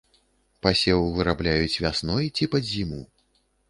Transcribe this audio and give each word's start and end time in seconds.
Пасеў 0.67 1.05
вырабляюць 1.19 1.81
вясной 1.87 2.25
ці 2.35 2.53
пад 2.57 2.63
зіму. 2.75 3.01